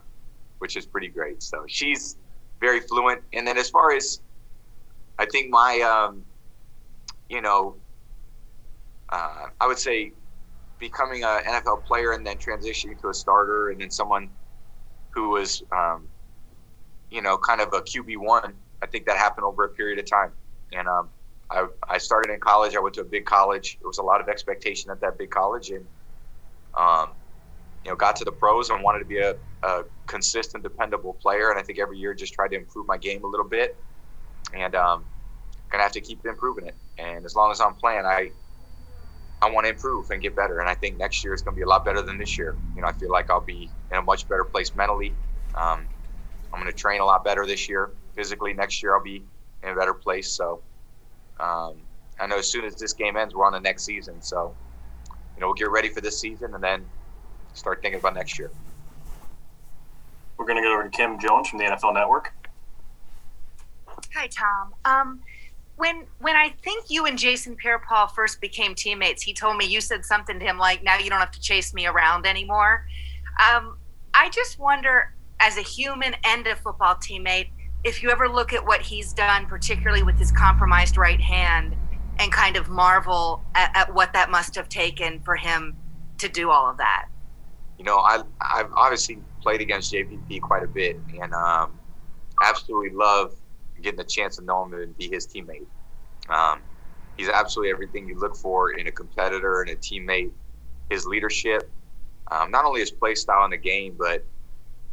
which 0.59 0.77
is 0.77 0.87
pretty 0.87 1.09
great. 1.09 1.43
So 1.43 1.65
she's 1.67 2.17
very 2.61 2.81
fluent. 2.81 3.23
And 3.33 3.47
then 3.47 3.59
as 3.59 3.69
far 3.69 3.93
as 3.93 4.21
I 5.19 5.27
think 5.27 5.50
my, 5.50 5.81
um, 5.81 6.25
you 7.29 7.41
know, 7.41 7.77
uh, 9.11 9.47
I 9.61 9.67
would 9.67 9.79
say 9.79 10.12
becoming 10.79 11.25
an 11.25 11.43
NFL 11.44 11.85
player 11.85 12.12
and 12.12 12.27
then 12.27 12.39
transitioning 12.39 13.00
to 13.00 13.09
a 13.09 13.15
starter 13.15 13.71
and 13.71 13.81
then 13.81 13.91
someone 13.91 14.31
who 15.15 15.31
was, 15.31 15.62
um, 15.73 16.09
you 17.11 17.23
know, 17.23 17.37
kind 17.37 17.61
of 17.61 17.69
a 17.75 17.81
QB 17.83 18.17
one. 18.19 18.55
I 18.83 18.87
think 18.87 19.06
that 19.06 19.17
happened 19.17 19.44
over 19.44 19.65
a 19.65 19.69
period 19.69 19.99
of 19.99 20.11
time. 20.11 20.33
And 20.73 20.89
um, 20.89 21.11
I, 21.52 21.66
I 21.88 21.99
started 21.99 22.32
in 22.32 22.40
college. 22.40 22.75
I 22.75 22.81
went 22.81 22.94
to 22.94 23.02
a 23.02 23.04
big 23.04 23.26
college. 23.26 23.78
There 23.81 23.88
was 23.88 23.99
a 23.99 24.02
lot 24.02 24.20
of 24.20 24.28
expectation 24.28 24.90
at 24.90 25.00
that 25.02 25.19
big 25.19 25.31
college, 25.31 25.70
and 25.70 25.87
um, 26.76 27.10
you 27.84 27.90
know, 27.90 27.96
got 27.96 28.16
to 28.16 28.25
the 28.25 28.32
pros 28.32 28.70
and 28.70 28.82
wanted 28.82 29.00
to 29.00 29.04
be 29.04 29.19
a, 29.19 29.34
a 29.62 29.82
consistent, 30.06 30.62
dependable 30.62 31.14
player. 31.14 31.50
And 31.50 31.58
I 31.58 31.62
think 31.62 31.78
every 31.78 31.99
year 31.99 32.14
just 32.14 32.34
tried 32.34 32.49
to 32.49 32.56
improve 32.56 32.87
my 32.87 32.96
game 32.96 33.25
a 33.25 33.26
little 33.26 33.49
bit. 33.49 33.76
And 34.54 34.75
um, 34.75 35.04
gonna 35.70 35.82
have 35.82 35.93
to 35.93 36.00
keep 36.00 36.25
improving 36.25 36.66
it. 36.66 36.76
And 36.99 37.25
as 37.25 37.34
long 37.34 37.50
as 37.50 37.60
I'm 37.60 37.75
playing, 37.75 38.05
I 38.05 38.31
I 39.43 39.50
want 39.50 39.66
to 39.66 39.70
improve 39.70 40.10
and 40.10 40.22
get 40.22 40.37
better. 40.37 40.60
And 40.60 40.69
I 40.69 40.75
think 40.75 40.98
next 40.98 41.25
year 41.25 41.34
is 41.34 41.43
to 41.43 41.52
be 41.52 41.62
a 41.62 41.69
lot 41.69 41.84
better 41.84 42.00
than 42.00 42.19
this 42.19 42.38
year. 42.38 42.56
You 42.76 42.82
know, 42.82 42.88
I 42.88 42.93
feel 42.93 43.10
like 43.10 43.28
I'll 43.28 43.40
be 43.40 43.70
in 43.90 43.98
a 43.98 44.02
much 44.02 44.28
better 44.28 44.44
place 44.44 44.75
mentally. 44.75 45.12
Um, 45.55 45.88
I'm 46.52 46.64
to 46.64 46.72
train 46.72 47.00
a 47.00 47.05
lot 47.05 47.25
better 47.25 47.44
this 47.44 47.69
year. 47.69 47.90
Physically, 48.14 48.52
next 48.52 48.82
year 48.82 48.94
I'll 48.94 49.02
be 49.02 49.25
in 49.62 49.69
a 49.70 49.75
better 49.75 49.94
place. 49.94 50.31
So 50.31 50.62
um, 51.43 51.75
I 52.21 52.27
know 52.27 52.39
as 52.39 52.47
soon 52.47 52.65
as 52.65 52.77
this 52.77 52.93
game 52.93 53.17
ends, 53.17 53.35
we're 53.35 53.44
on 53.44 53.53
the 53.53 53.61
next 53.61 53.85
season. 53.85 54.23
So 54.23 54.55
you 55.35 55.41
know, 55.41 55.49
we'll 55.49 55.55
get 55.55 55.71
ready 55.71 55.89
for 55.89 56.00
this 56.00 56.19
season 56.19 56.55
and 56.55 56.62
then 56.62 56.85
start 57.55 57.83
thinking 57.83 58.00
about 58.00 58.15
next 58.15 58.39
year. 58.39 58.50
We're 60.37 60.47
going 60.47 60.56
to 60.56 60.62
go 60.62 60.73
over 60.73 60.85
to 60.85 60.91
Kim 60.91 61.19
Jones 61.19 61.49
from 61.49 61.59
the 61.59 61.65
NFL 61.65 61.94
Network. 61.94 62.33
Hi, 64.15 64.27
Tom. 64.29 64.75
Um, 64.85 65.21
when 65.77 66.05
when 66.21 66.37
I 66.37 66.50
think 66.62 66.91
you 66.91 67.06
and 67.06 67.19
Jason 67.19 67.56
Pierre-Paul 67.56 68.09
first 68.09 68.41
became 68.41 68.75
teammates, 68.75 69.23
he 69.23 69.33
told 69.33 69.56
me 69.56 69.67
you 69.67 69.81
said 69.81 70.05
something 70.05 70.39
to 70.39 70.44
him 70.44 70.59
like, 70.59 70.83
"Now 70.83 70.99
you 70.99 71.11
don't 71.11 71.19
have 71.19 71.31
to 71.33 71.41
chase 71.41 71.73
me 71.73 71.87
around 71.87 72.27
anymore." 72.27 72.87
Um, 73.41 73.79
I 74.15 74.29
just 74.29 74.59
wonder, 74.59 75.15
as 75.41 75.56
a 75.56 75.62
human 75.62 76.15
and 76.25 76.47
a 76.47 76.56
football 76.56 76.94
teammate, 76.97 77.49
if 77.84 78.02
you 78.02 78.11
ever 78.11 78.29
look 78.29 78.52
at 78.52 78.64
what 78.64 78.81
he's 78.81 79.12
done, 79.12 79.46
particularly 79.46 80.02
with 80.02 80.19
his 80.19 80.31
compromised 80.31 80.96
right 80.96 81.20
hand, 81.20 81.76
and 82.19 82.31
kind 82.31 82.56
of 82.56 82.69
marvel 82.69 83.43
at, 83.55 83.70
at 83.75 83.94
what 83.94 84.12
that 84.12 84.31
must 84.31 84.55
have 84.55 84.69
taken 84.69 85.20
for 85.20 85.34
him 85.34 85.76
to 86.19 86.29
do 86.29 86.50
all 86.50 86.70
of 86.70 86.76
that 86.76 87.06
you 87.82 87.87
know, 87.87 87.99
I 87.99 88.23
I've 88.40 88.73
obviously 88.75 89.19
played 89.40 89.61
against 89.61 89.93
JPP 89.93 90.40
quite 90.40 90.62
a 90.62 90.69
bit, 90.69 91.00
and 91.20 91.34
um, 91.34 91.73
absolutely 92.40 92.90
love 92.90 93.34
getting 93.82 93.96
the 93.96 94.05
chance 94.05 94.37
to 94.37 94.44
know 94.44 94.64
him 94.64 94.75
and 94.75 94.96
be 94.96 95.08
his 95.08 95.26
teammate. 95.26 95.67
Um, 96.29 96.61
he's 97.17 97.29
absolutely 97.29 97.73
everything 97.73 98.06
you 98.06 98.17
look 98.17 98.37
for 98.37 98.70
in 98.70 98.87
a 98.87 98.93
competitor 98.93 99.62
and 99.62 99.70
a 99.70 99.75
teammate. 99.75 100.31
His 100.90 101.06
leadership, 101.06 101.69
um, 102.31 102.52
not 102.52 102.64
only 102.64 102.79
his 102.79 102.93
play 102.93 103.17
style 103.17 103.44
in 103.46 103.50
the 103.50 103.56
game, 103.56 103.96
but 103.98 104.24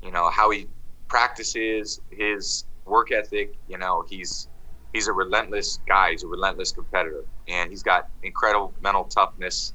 you 0.02 0.10
know 0.10 0.32
how 0.32 0.50
he 0.50 0.68
practices, 1.08 2.02
his 2.10 2.66
work 2.90 3.12
ethic. 3.12 3.56
You 3.68 3.78
know, 3.78 4.06
he's 4.10 4.50
he's 4.94 5.08
a 5.08 5.14
relentless 5.14 5.80
guy. 5.88 6.12
He's 6.12 6.24
a 6.24 6.28
relentless 6.28 6.72
competitor, 6.72 7.26
and 7.48 7.70
he's 7.70 7.84
got 7.84 8.06
incredible 8.24 8.76
mental 8.82 9.06
toughness. 9.06 9.74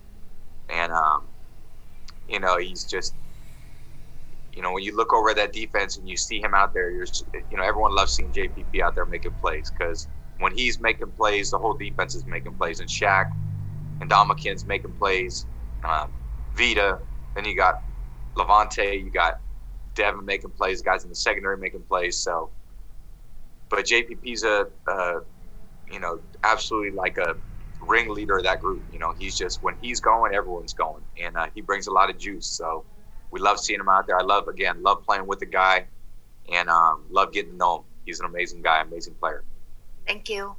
And 0.68 0.92
um, 0.92 1.28
you 2.28 2.40
know, 2.40 2.59
he's 2.59 2.85
just, 2.85 3.16
you 4.52 4.62
know, 4.62 4.73
when 4.73 4.83
you 4.85 4.97
look 4.97 5.12
over 5.12 5.35
that 5.35 5.52
defense 5.52 5.99
and 5.99 6.09
you 6.09 6.16
see 6.16 6.40
him 6.40 6.54
out 6.54 6.75
there, 6.75 6.90
you're, 6.90 7.06
you 7.50 7.56
know, 7.59 7.64
everyone 7.64 7.94
loves 7.94 8.14
seeing 8.14 8.33
JPP 8.33 8.80
out 8.83 8.94
there 8.94 9.06
making 9.06 9.35
plays 9.40 9.73
because 9.76 10.09
when 10.38 10.52
he's 10.56 10.80
making 10.80 11.12
plays, 11.12 11.50
the 11.50 11.59
whole 11.59 11.75
defense 11.75 12.14
is 12.14 12.26
making 12.26 12.54
plays. 12.54 12.80
And 12.80 12.88
Shaq 12.88 13.26
and 14.00 14.11
Ndamukong's 14.11 14.66
making 14.66 14.94
plays. 14.94 15.47
Um, 15.85 16.12
Vita, 16.54 16.99
then 17.37 17.44
you 17.44 17.56
got 17.56 17.76
Lavonte, 18.37 19.02
you 19.04 19.11
got 19.11 19.40
Devin 19.94 20.25
making 20.25 20.52
plays, 20.52 20.83
guys 20.83 21.04
in 21.04 21.11
the 21.11 21.16
secondary 21.16 21.59
making 21.59 21.83
plays. 21.85 22.18
So, 22.18 22.52
but 23.75 23.87
JPP's 23.87 24.45
a, 24.45 24.69
a 24.87 25.21
you 25.90 25.99
know, 25.99 26.21
absolutely 26.45 26.93
like 26.93 27.19
a 27.19 27.35
ringleader 27.81 28.38
of 28.38 28.45
that 28.45 28.61
group. 28.61 28.85
You 28.93 29.00
know, 29.00 29.14
he's 29.19 29.37
just 29.37 29.62
when 29.62 29.75
he's 29.81 30.00
going, 30.00 30.33
everyone's 30.33 30.73
going, 30.73 31.02
and 31.21 31.37
uh, 31.37 31.49
he 31.54 31.61
brings 31.61 31.88
a 31.88 31.93
lot 31.93 32.09
of 32.09 32.16
juice. 32.16 32.47
So 32.47 32.85
we 33.33 33.40
love 33.40 33.59
seeing 33.59 33.81
him 33.81 33.88
out 33.88 34.07
there. 34.07 34.19
I 34.19 34.23
love 34.23 34.47
again, 34.47 34.83
love 34.83 35.04
playing 35.04 35.26
with 35.26 35.40
the 35.40 35.47
guy, 35.47 35.87
and 36.52 36.69
um, 36.69 37.04
love 37.11 37.33
getting 37.33 37.52
to 37.52 37.57
know 37.57 37.78
him. 37.78 37.85
He's 38.07 38.21
an 38.21 38.26
amazing 38.26 38.62
guy, 38.62 38.81
amazing 38.81 39.14
player. 39.14 39.43
Thank 40.07 40.28
you. 40.28 40.54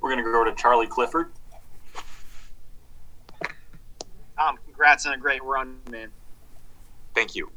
We're 0.00 0.10
gonna 0.10 0.22
go 0.22 0.44
to 0.44 0.54
Charlie 0.54 0.86
Clifford. 0.86 1.32
Um, 4.36 4.58
congrats 4.64 5.06
on 5.06 5.14
a 5.14 5.18
great 5.18 5.42
run, 5.42 5.78
man. 5.90 6.10
Thank 7.14 7.34
you. 7.34 7.50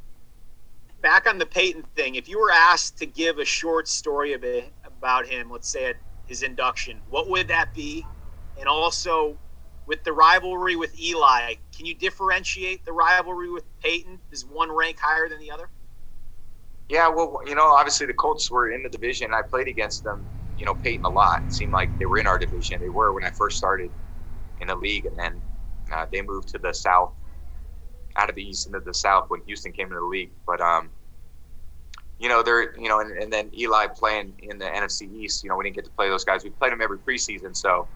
Back 1.02 1.28
on 1.28 1.38
the 1.38 1.46
Peyton 1.46 1.84
thing, 1.96 2.16
if 2.16 2.28
you 2.28 2.40
were 2.40 2.52
asked 2.52 2.98
to 3.00 3.06
give 3.06 3.38
a 3.38 3.46
short 3.46 3.88
story 3.88 4.34
about 4.34 5.28
him, 5.28 5.52
let's 5.52 5.70
say 5.70 5.86
at 5.90 5.98
his 6.26 6.44
induction, 6.44 7.02
what 7.08 7.30
would 7.30 7.48
that 7.50 7.74
be? 7.74 8.04
And 8.60 8.68
also, 8.68 9.38
with 9.86 10.04
the 10.04 10.12
rivalry 10.12 10.76
with 10.76 11.00
Eli, 11.00 11.56
can 11.76 11.86
you 11.86 11.96
differentiate 11.96 12.84
the 12.84 12.92
rivalry 12.92 13.50
with 13.50 13.64
Peyton? 13.82 14.20
Is 14.32 14.44
one 14.46 14.72
rank 14.72 14.98
higher 15.00 15.30
than 15.30 15.40
the 15.40 15.52
other? 15.52 15.70
Yeah, 16.90 17.10
well, 17.10 17.42
you 17.46 17.56
know, 17.56 17.68
obviously 17.68 18.08
the 18.08 18.14
Colts 18.14 18.50
were 18.50 18.72
in 18.72 18.82
the 18.84 18.90
division. 18.90 19.34
I 19.34 19.42
played 19.42 19.68
against 19.68 20.04
them, 20.04 20.26
you 20.58 20.66
know, 20.66 20.74
Peyton 20.74 21.06
a 21.06 21.10
lot. 21.10 21.44
It 21.46 21.54
seemed 21.54 21.74
like 21.74 21.92
they 22.00 22.06
were 22.06 22.18
in 22.18 22.28
our 22.28 22.40
division. 22.40 22.80
They 22.82 22.90
were 22.90 23.14
when 23.14 23.24
I 23.24 23.30
first 23.38 23.58
started 23.58 23.92
in 24.60 24.68
the 24.68 24.76
league, 24.76 25.06
and 25.06 25.18
then 25.18 25.42
uh, 25.94 26.06
they 26.12 26.22
moved 26.22 26.48
to 26.50 26.58
the 26.58 26.74
South 26.74 27.14
out 28.18 28.30
of 28.30 28.36
the 28.36 28.44
East 28.44 28.68
into 28.68 28.80
the 28.80 28.94
South 28.94 29.30
when 29.30 29.42
Houston 29.46 29.72
came 29.72 29.88
into 29.88 30.00
the 30.00 30.06
league. 30.06 30.32
But 30.46 30.60
um, 30.60 30.90
you 32.20 32.28
know, 32.28 32.42
they're 32.44 32.78
you 32.78 32.90
know, 32.90 33.00
and, 33.00 33.12
and 33.12 33.32
then 33.32 33.50
Eli 33.58 33.88
playing 33.88 34.34
in 34.40 34.58
the 34.58 34.66
NFC 34.66 35.12
East. 35.14 35.44
You 35.44 35.50
know, 35.50 35.56
we 35.56 35.64
didn't 35.64 35.76
get 35.76 35.86
to 35.86 35.92
play 35.92 36.10
those 36.10 36.26
guys. 36.26 36.44
We 36.44 36.50
played 36.50 36.72
them 36.72 36.82
every 36.82 36.98
preseason, 36.98 37.56
so 37.56 37.88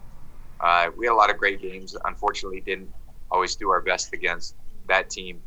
uh, 0.60 0.90
we 0.96 1.06
had 1.06 1.12
a 1.12 1.16
lot 1.16 1.30
of 1.30 1.38
great 1.38 1.60
games. 1.60 1.96
Unfortunately, 2.04 2.60
didn't 2.60 2.90
always 3.30 3.56
do 3.56 3.70
our 3.70 3.80
best 3.80 4.12
against 4.12 4.54
that 4.86 5.10
team. 5.10 5.40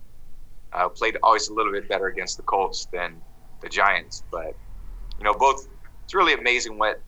Uh, 0.74 0.90
played 0.90 1.18
always 1.24 1.48
a 1.48 1.54
little 1.54 1.72
bit 1.72 1.88
better 1.88 2.08
against 2.08 2.36
the 2.36 2.44
Colts 2.44 2.88
than 2.92 3.16
the 3.62 3.70
Giants, 3.70 4.24
but 4.32 4.56
you 5.18 5.24
know, 5.24 5.34
both. 5.34 5.68
It's 6.04 6.14
really 6.14 6.34
amazing 6.34 6.78
what 6.78 7.02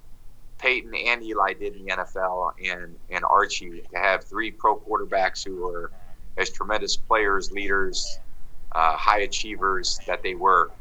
Peyton 0.58 0.96
and 0.96 1.22
Eli 1.22 1.54
did 1.54 1.76
in 1.76 1.86
the 1.86 1.92
NFL, 1.92 2.54
and 2.66 2.96
and 3.10 3.26
Archie 3.26 3.84
to 3.94 4.00
have 4.00 4.24
three 4.24 4.52
pro 4.52 4.76
quarterbacks 4.76 5.46
who 5.46 5.68
are 5.68 5.92
as 6.38 6.51
tremendous 6.51 6.96
players, 6.96 7.51
leaders, 7.51 8.20
uh, 8.74 8.96
high 8.96 9.22
achievers 9.22 10.00
that 10.08 10.22
they 10.24 10.36
were, 10.36 10.72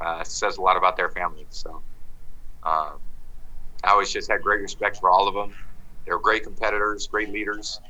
uh, 0.00 0.22
says 0.24 0.58
a 0.58 0.60
lot 0.60 0.76
about 0.76 0.96
their 0.96 1.08
family. 1.08 1.46
So 1.50 1.82
um, 2.62 2.98
I 3.84 3.90
always 3.90 4.12
just 4.12 4.30
had 4.30 4.42
great 4.42 4.60
respect 4.60 4.98
for 4.98 5.10
all 5.10 5.28
of 5.28 5.34
them. 5.34 5.54
They 6.06 6.12
were 6.12 6.20
great 6.20 6.44
competitors, 6.44 7.06
great 7.06 7.30
leaders, 7.30 7.80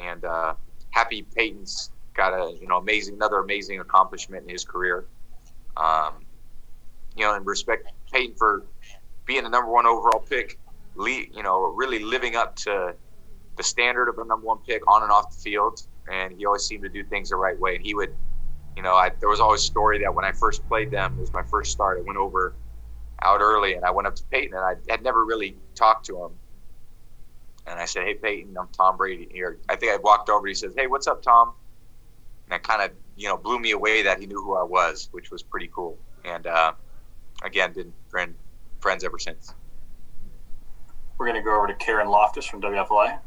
and 0.00 0.24
uh, 0.24 0.54
happy 0.90 1.22
Peyton's 1.22 1.90
got 2.14 2.32
a 2.32 2.52
you 2.60 2.66
know 2.66 2.78
amazing 2.78 3.14
another 3.14 3.38
amazing 3.38 3.80
accomplishment 3.80 4.44
in 4.44 4.48
his 4.48 4.64
career. 4.64 5.06
Um, 5.76 6.14
you 7.14 7.24
know, 7.24 7.34
and 7.34 7.46
respect 7.46 7.92
Peyton 8.12 8.34
for 8.36 8.64
being 9.26 9.44
the 9.44 9.50
number 9.50 9.70
one 9.70 9.86
overall 9.86 10.20
pick. 10.20 10.58
Lead, 10.94 11.28
you 11.34 11.42
know, 11.42 11.74
really 11.76 11.98
living 11.98 12.36
up 12.36 12.56
to 12.56 12.94
the 13.58 13.62
standard 13.62 14.08
of 14.08 14.18
a 14.18 14.24
number 14.24 14.46
one 14.46 14.58
pick 14.66 14.86
on 14.88 15.02
and 15.02 15.12
off 15.12 15.30
the 15.30 15.50
field 15.50 15.80
and 16.10 16.32
he 16.36 16.46
always 16.46 16.62
seemed 16.62 16.82
to 16.84 16.88
do 16.88 17.04
things 17.04 17.30
the 17.30 17.36
right 17.36 17.58
way. 17.58 17.76
And 17.76 17.84
he 17.84 17.94
would, 17.94 18.14
you 18.76 18.82
know, 18.82 18.94
I, 18.94 19.10
there 19.20 19.28
was 19.28 19.40
always 19.40 19.60
a 19.60 19.64
story 19.64 19.98
that 20.00 20.14
when 20.14 20.24
I 20.24 20.32
first 20.32 20.66
played 20.68 20.90
them, 20.90 21.14
it 21.16 21.20
was 21.20 21.32
my 21.32 21.42
first 21.42 21.72
start. 21.72 21.98
I 21.98 22.02
went 22.02 22.18
over 22.18 22.54
out 23.22 23.40
early, 23.40 23.74
and 23.74 23.84
I 23.84 23.90
went 23.90 24.06
up 24.06 24.14
to 24.16 24.22
Peyton, 24.24 24.54
and 24.54 24.64
I 24.64 24.74
had 24.90 25.02
never 25.02 25.24
really 25.24 25.56
talked 25.74 26.06
to 26.06 26.24
him. 26.24 26.32
And 27.66 27.80
I 27.80 27.84
said, 27.84 28.04
"Hey, 28.04 28.14
Peyton, 28.14 28.56
I'm 28.58 28.68
Tom 28.68 28.96
Brady 28.96 29.28
here." 29.32 29.58
I 29.68 29.76
think 29.76 29.92
I 29.92 29.96
walked 29.96 30.28
over. 30.28 30.46
He 30.46 30.54
says, 30.54 30.74
"Hey, 30.76 30.86
what's 30.86 31.06
up, 31.06 31.22
Tom?" 31.22 31.52
And 32.46 32.54
it 32.54 32.62
kind 32.62 32.82
of, 32.82 32.92
you 33.16 33.28
know, 33.28 33.36
blew 33.36 33.58
me 33.58 33.72
away 33.72 34.02
that 34.02 34.20
he 34.20 34.26
knew 34.26 34.40
who 34.40 34.56
I 34.56 34.62
was, 34.62 35.08
which 35.12 35.30
was 35.30 35.42
pretty 35.42 35.68
cool. 35.74 35.98
And 36.24 36.46
uh, 36.46 36.72
again, 37.42 37.72
been 37.72 37.92
friend 38.08 38.34
friends 38.80 39.02
ever 39.02 39.18
since. 39.18 39.54
We're 41.18 41.26
going 41.26 41.40
to 41.40 41.44
go 41.44 41.56
over 41.56 41.66
to 41.66 41.74
Karen 41.74 42.08
Loftus 42.08 42.44
from 42.44 42.60
WFLA. 42.60 43.18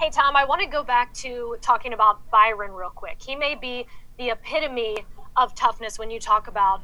Hey, 0.00 0.08
Tom, 0.08 0.34
I 0.34 0.46
want 0.46 0.62
to 0.62 0.66
go 0.66 0.82
back 0.82 1.12
to 1.16 1.58
talking 1.60 1.92
about 1.92 2.30
Byron 2.30 2.72
real 2.72 2.88
quick. 2.88 3.22
He 3.22 3.36
may 3.36 3.54
be 3.54 3.84
the 4.16 4.30
epitome 4.30 5.04
of 5.36 5.54
toughness 5.54 5.98
when 5.98 6.10
you 6.10 6.18
talk 6.18 6.48
about 6.48 6.80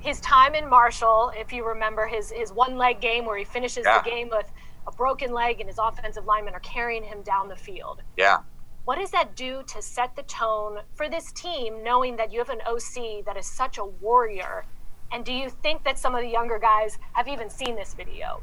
his 0.00 0.20
time 0.20 0.54
in 0.54 0.68
Marshall. 0.68 1.32
If 1.34 1.50
you 1.50 1.66
remember 1.66 2.06
his, 2.06 2.30
his 2.30 2.52
one 2.52 2.76
leg 2.76 3.00
game 3.00 3.24
where 3.24 3.38
he 3.38 3.44
finishes 3.46 3.86
yeah. 3.86 4.02
the 4.02 4.10
game 4.10 4.28
with 4.30 4.52
a 4.86 4.92
broken 4.92 5.32
leg 5.32 5.60
and 5.60 5.66
his 5.66 5.78
offensive 5.78 6.26
linemen 6.26 6.52
are 6.52 6.60
carrying 6.60 7.02
him 7.02 7.22
down 7.22 7.48
the 7.48 7.56
field. 7.56 8.02
Yeah. 8.18 8.40
What 8.84 8.98
does 8.98 9.12
that 9.12 9.34
do 9.34 9.62
to 9.66 9.80
set 9.80 10.14
the 10.14 10.24
tone 10.24 10.80
for 10.92 11.08
this 11.08 11.32
team, 11.32 11.82
knowing 11.82 12.16
that 12.16 12.30
you 12.30 12.38
have 12.38 12.50
an 12.50 12.60
OC 12.66 13.24
that 13.24 13.38
is 13.38 13.46
such 13.46 13.78
a 13.78 13.84
warrior? 13.86 14.66
And 15.10 15.24
do 15.24 15.32
you 15.32 15.48
think 15.48 15.84
that 15.84 15.98
some 15.98 16.14
of 16.14 16.20
the 16.20 16.28
younger 16.28 16.58
guys 16.58 16.98
have 17.14 17.28
even 17.28 17.48
seen 17.48 17.76
this 17.76 17.94
video? 17.94 18.42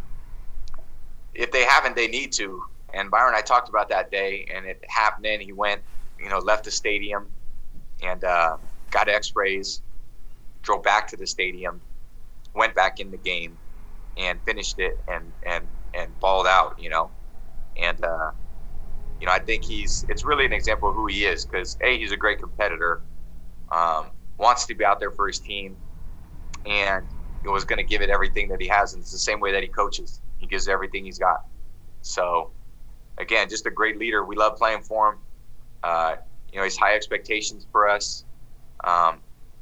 If 1.36 1.51
they 1.51 1.63
haven't, 1.63 1.96
they 1.96 2.08
need 2.08 2.32
to. 2.34 2.63
And 2.95 3.11
Byron, 3.11 3.35
I 3.35 3.41
talked 3.41 3.69
about 3.69 3.89
that 3.89 4.09
day, 4.09 4.47
and 4.53 4.65
it 4.65 4.83
happened. 4.89 5.27
And 5.27 5.41
he 5.43 5.53
went, 5.53 5.83
you 6.19 6.29
know, 6.29 6.39
left 6.39 6.63
the 6.65 6.71
stadium 6.71 7.29
and 8.01 8.23
uh, 8.23 8.57
got 8.91 9.09
X-rays, 9.09 9.81
drove 10.63 10.83
back 10.83 11.09
to 11.09 11.17
the 11.17 11.27
stadium, 11.27 11.81
went 12.55 12.73
back 12.73 13.01
in 13.01 13.11
the 13.11 13.17
game, 13.17 13.59
and 14.17 14.41
finished 14.45 14.79
it, 14.79 14.93
and 15.09 15.33
and 15.45 15.67
and 15.93 16.19
balled 16.21 16.47
out. 16.47 16.79
You 16.79 16.89
know, 16.89 17.11
and 17.77 18.03
uh, 18.03 18.31
you 19.19 19.27
know, 19.27 19.33
I 19.33 19.39
think 19.39 19.65
he's. 19.65 20.05
It's 20.09 20.25
really 20.25 20.45
an 20.45 20.53
example 20.53 20.89
of 20.89 20.95
who 20.95 21.07
he 21.07 21.25
is 21.25 21.45
because 21.45 21.77
a 21.83 21.97
he's 21.97 22.13
a 22.13 22.17
great 22.17 22.39
competitor, 22.39 23.03
um, 23.71 24.11
wants 24.39 24.67
to 24.67 24.75
be 24.75 24.85
out 24.85 25.01
there 25.01 25.11
for 25.11 25.27
his 25.27 25.39
team, 25.39 25.77
and 26.65 27.09
he 27.43 27.49
was 27.49 27.65
going 27.65 27.77
to 27.79 27.85
give 27.85 28.01
it 28.01 28.09
everything 28.09 28.49
that 28.49 28.61
he 28.61 28.69
has, 28.69 28.93
and 28.93 29.01
it's 29.01 29.11
the 29.11 29.19
same 29.19 29.41
way 29.41 29.51
that 29.53 29.63
he 29.63 29.69
coaches. 29.69 30.21
He 30.37 30.47
gives 30.47 30.69
everything 30.69 31.05
he's 31.05 31.19
got. 31.19 31.39
So 32.01 32.54
again, 33.17 33.50
just 33.50 33.65
a 33.65 33.72
great 33.72 33.98
leader. 33.98 34.24
We 34.24 34.36
love 34.36 34.57
playing 34.57 34.81
for 34.81 35.13
him. 35.13 35.19
Uh, 35.84 36.15
you 36.51 36.60
know, 36.60 36.63
he's 36.63 36.77
high 36.77 36.95
expectations 36.95 37.67
for 37.72 37.88
us. 37.89 38.25
Um, 38.84 39.22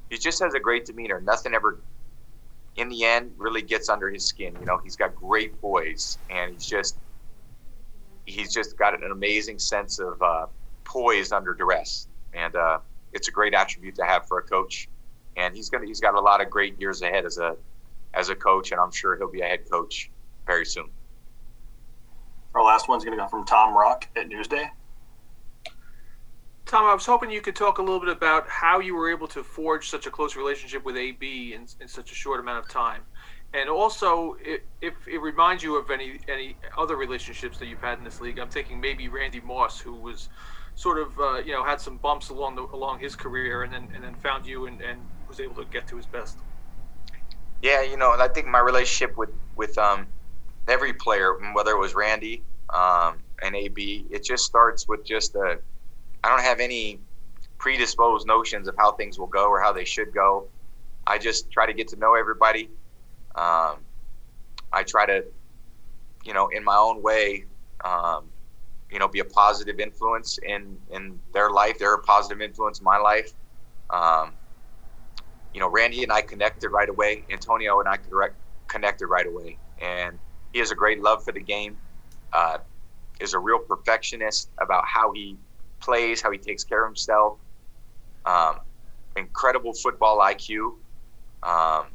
he 0.10 0.17
just 0.17 0.41
has 0.41 0.53
a 0.53 0.60
great 0.60 0.86
demeanor. 0.86 1.22
Nothing 1.22 1.53
ever, 1.53 1.79
in 2.75 2.89
the 2.89 3.03
end, 3.03 3.31
really 3.38 3.62
gets 3.62 3.89
under 3.89 4.10
his 4.10 4.25
skin. 4.25 4.55
You 4.60 4.65
know, 4.65 4.79
he's 4.83 4.95
got 4.95 5.15
great 5.15 5.60
poise, 5.60 6.17
and 6.29 6.51
he's 6.51 6.65
just 6.65 6.98
he's 8.25 8.53
just 8.53 8.77
got 8.77 9.01
an 9.01 9.12
amazing 9.12 9.60
sense 9.60 10.00
of 10.00 10.22
uh, 10.22 10.45
poise 10.86 11.31
under 11.31 11.53
duress, 11.53 12.07
and 12.33 12.55
uh, 12.55 12.79
it's 13.12 13.27
a 13.27 13.31
great 13.31 13.53
attribute 13.53 13.95
to 13.95 14.05
have 14.05 14.27
for 14.27 14.39
a 14.39 14.43
coach. 14.43 14.88
And 15.36 15.55
he's 15.55 15.69
gonna 15.69 15.86
he's 15.86 16.00
got 16.00 16.13
a 16.13 16.22
lot 16.22 16.41
of 16.41 16.50
great 16.50 16.79
years 16.79 17.01
ahead 17.01 17.25
as 17.25 17.38
a 17.38 17.55
as 18.13 18.29
a 18.29 18.36
coach, 18.36 18.72
and 18.72 18.79
I'm 18.79 18.91
sure 18.91 19.17
he'll 19.17 19.31
be 19.31 19.41
a 19.41 19.48
head 19.48 19.69
coach 19.69 20.12
very 20.45 20.65
soon. 20.65 20.89
Our 22.55 22.63
last 22.63 22.88
one's 22.88 23.03
going 23.03 23.17
to 23.17 23.22
come 23.22 23.29
from 23.29 23.45
Tom 23.45 23.75
Rock 23.75 24.07
at 24.15 24.29
Newsday. 24.29 24.69
Tom, 26.65 26.86
I 26.86 26.93
was 26.93 27.05
hoping 27.05 27.29
you 27.29 27.41
could 27.41 27.55
talk 27.55 27.77
a 27.77 27.81
little 27.81 28.00
bit 28.00 28.10
about 28.10 28.48
how 28.48 28.79
you 28.79 28.95
were 28.95 29.12
able 29.12 29.27
to 29.29 29.43
forge 29.43 29.89
such 29.89 30.07
a 30.07 30.12
close 30.12 30.36
relationship 30.36 30.86
with 30.86 30.95
AB 30.95 31.53
in, 31.53 31.67
in 31.81 31.88
such 31.88 32.12
a 32.12 32.15
short 32.15 32.39
amount 32.39 32.63
of 32.63 32.72
time. 32.72 33.01
And 33.53 33.69
also, 33.69 34.36
if, 34.43 34.62
if 34.81 34.93
it 35.07 35.19
reminds 35.19 35.62
you 35.62 35.77
of 35.77 35.91
any 35.91 36.19
any 36.27 36.57
other 36.75 36.95
relationships 36.95 37.60
that 37.60 37.67
you've 37.67 37.81
had 37.81 38.00
in 38.00 38.03
this 38.03 38.19
league, 38.19 38.39
I'm 38.39 38.50
thinking 38.50 38.81
maybe 38.81 39.07
Randy 39.10 39.41
Moss, 39.41 39.79
who 39.79 39.93
was 39.93 40.29
sort 40.74 40.98
of 40.98 41.19
uh, 41.19 41.38
you 41.38 41.51
know 41.51 41.63
had 41.63 41.79
some 41.79 41.98
bumps 41.98 42.29
along 42.29 42.55
the 42.55 42.63
along 42.63 43.00
his 43.00 43.15
career, 43.15 43.62
and 43.62 43.72
then 43.72 43.88
and 43.93 44.03
then 44.03 44.15
found 44.15 44.48
you 44.48 44.65
and, 44.65 44.81
and 44.81 45.00
was 45.27 45.39
able 45.39 45.55
to 45.63 45.65
get 45.65 45.88
to 45.89 45.98
his 45.98 46.07
best. 46.07 46.39
Yeah, 47.62 47.83
you 47.83 47.95
know, 47.95 48.12
I 48.12 48.27
think 48.27 48.48
my 48.48 48.60
relationship 48.60 49.15
with 49.15 49.29
with 49.55 49.77
um, 49.77 50.07
every 50.67 50.93
player, 50.93 51.36
whether 51.53 51.72
it 51.72 51.79
was 51.79 51.96
Randy 51.96 52.43
um, 52.74 53.17
and 53.41 53.55
AB, 53.55 54.05
it 54.10 54.24
just 54.24 54.46
starts 54.46 54.88
with 54.88 55.05
just 55.05 55.36
a. 55.36 55.60
I 56.24 56.29
don't 56.29 56.41
have 56.41 56.60
any 56.60 57.00
predisposed 57.58 58.27
notions 58.27 58.67
of 58.67 58.75
how 58.77 58.93
things 58.93 59.20
will 59.20 59.27
go 59.27 59.50
or 59.50 59.62
how 59.62 59.72
they 59.74 59.86
should 59.86 60.13
go. 60.13 60.48
I 61.05 61.17
just 61.17 61.51
try 61.51 61.65
to 61.65 61.74
get 61.74 61.89
to 61.89 61.98
know 61.98 62.15
everybody. 62.15 62.70
Um, 63.36 63.77
I 64.72 64.84
try 64.84 65.05
to, 65.05 65.25
you 66.25 66.34
know, 66.34 66.48
in 66.50 66.63
my 66.63 66.75
own 66.75 67.01
way, 67.01 67.46
um, 67.84 68.25
you 68.91 69.00
know, 69.00 69.08
be 69.08 69.20
a 69.20 69.25
positive 69.25 69.79
influence 69.79 70.39
in 70.39 70.77
in 70.91 71.20
their 71.34 71.50
life. 71.50 71.77
They're 71.79 71.96
a 71.96 72.00
positive 72.01 72.41
influence 72.41 72.79
in 72.79 72.86
my 72.86 72.98
life. 72.98 73.32
Um, 73.89 74.34
you 75.53 75.60
know, 75.60 75.70
Randy 75.70 76.03
and 76.03 76.12
I 76.12 76.22
connected 76.22 76.70
right 76.70 76.89
away. 76.89 77.25
Antonio 77.32 77.79
and 77.79 77.89
I 77.89 77.98
connected 78.67 79.08
right 79.08 79.27
away, 79.27 79.58
and 79.82 80.17
he 80.53 80.60
has 80.60 80.72
a 80.72 80.75
great 80.75 81.01
love 81.01 81.24
for 81.24 81.31
the 81.31 81.41
game. 81.41 81.77
Uh, 82.31 82.60
is 83.19 83.33
a 83.33 83.39
real 83.39 83.60
perfectionist 83.60 84.50
about 84.60 84.86
how 84.86 85.12
he 85.12 85.38
plays, 85.79 86.22
how 86.22 86.31
he 86.31 86.38
takes 86.38 86.63
care 86.63 86.83
of 86.83 86.89
himself. 86.89 87.38
Um, 88.25 88.60
incredible 89.15 89.74
football 89.74 90.19
IQ. 90.19 90.75
Um, 91.43 91.88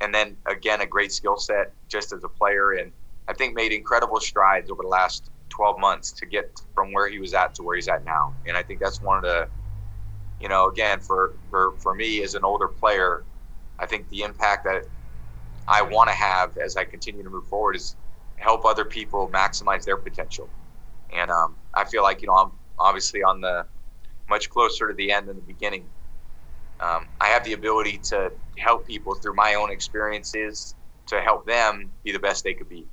and 0.00 0.14
then 0.14 0.36
again, 0.46 0.80
a 0.80 0.86
great 0.86 1.12
skill 1.12 1.36
set 1.36 1.72
just 1.88 2.12
as 2.12 2.24
a 2.24 2.28
player. 2.28 2.72
And 2.72 2.92
I 3.28 3.34
think 3.34 3.54
made 3.54 3.72
incredible 3.72 4.20
strides 4.20 4.70
over 4.70 4.82
the 4.82 4.88
last 4.88 5.30
12 5.50 5.78
months 5.78 6.12
to 6.12 6.26
get 6.26 6.60
from 6.74 6.92
where 6.92 7.08
he 7.08 7.18
was 7.18 7.34
at 7.34 7.54
to 7.56 7.62
where 7.62 7.76
he's 7.76 7.88
at 7.88 8.04
now. 8.04 8.34
And 8.46 8.56
I 8.56 8.62
think 8.62 8.80
that's 8.80 9.00
one 9.00 9.18
of 9.18 9.22
the, 9.22 9.48
you 10.40 10.48
know, 10.48 10.68
again, 10.68 11.00
for, 11.00 11.34
for, 11.50 11.72
for 11.78 11.94
me 11.94 12.22
as 12.22 12.34
an 12.34 12.44
older 12.44 12.68
player, 12.68 13.24
I 13.78 13.86
think 13.86 14.08
the 14.10 14.22
impact 14.22 14.64
that 14.64 14.84
I 15.68 15.82
want 15.82 16.08
to 16.08 16.14
have 16.14 16.56
as 16.58 16.76
I 16.76 16.84
continue 16.84 17.22
to 17.22 17.30
move 17.30 17.46
forward 17.46 17.76
is 17.76 17.96
help 18.36 18.64
other 18.64 18.84
people 18.84 19.30
maximize 19.32 19.84
their 19.84 19.96
potential. 19.96 20.50
And 21.14 21.30
um, 21.30 21.56
I 21.74 21.84
feel 21.84 22.02
like 22.02 22.22
you 22.22 22.28
know 22.28 22.34
I'm 22.34 22.52
obviously 22.78 23.22
on 23.22 23.40
the 23.40 23.66
much 24.28 24.48
closer 24.50 24.88
to 24.88 24.94
the 24.94 25.12
end 25.12 25.28
than 25.28 25.36
the 25.36 25.42
beginning. 25.42 25.86
Um, 26.80 27.06
I 27.20 27.28
have 27.28 27.44
the 27.44 27.52
ability 27.52 27.98
to 28.10 28.32
help 28.58 28.86
people 28.86 29.14
through 29.14 29.34
my 29.34 29.54
own 29.54 29.70
experiences 29.70 30.74
to 31.08 31.20
help 31.20 31.46
them 31.46 31.90
be 32.04 32.12
the 32.12 32.18
best 32.18 32.44
they 32.44 32.54
could 32.54 32.68
be. 32.68 32.86